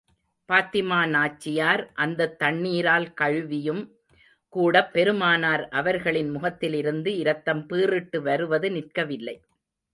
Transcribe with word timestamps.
பாத்திமா 0.49 1.07
நாச்சியார் 1.07 1.91
அந்தத் 1.95 2.39
தண்ணீரால் 2.39 3.13
கழுவியும் 3.13 3.83
கூடப் 4.53 4.91
பெருமானார் 4.93 5.67
அவர்களின் 5.67 6.29
முகத்திலிருந்து 6.29 7.17
இரத்தம் 7.17 7.65
பீறிட்டு 7.69 8.21
வருவது 8.21 8.69
நிற்கவில்லை. 8.69 9.37